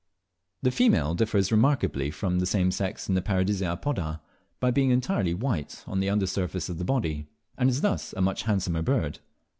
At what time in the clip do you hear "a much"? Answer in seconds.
8.13-8.41